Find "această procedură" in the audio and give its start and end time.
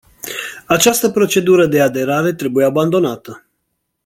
0.67-1.65